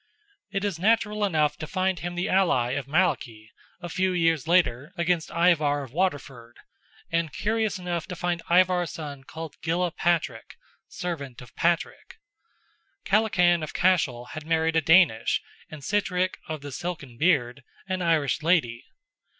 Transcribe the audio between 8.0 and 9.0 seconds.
to find Ivar's